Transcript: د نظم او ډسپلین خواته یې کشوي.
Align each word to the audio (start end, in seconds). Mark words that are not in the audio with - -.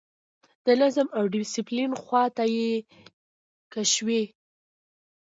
د 0.65 0.67
نظم 0.81 1.07
او 1.17 1.23
ډسپلین 1.33 1.91
خواته 2.01 2.45
یې 2.57 2.71
کشوي. 3.73 4.23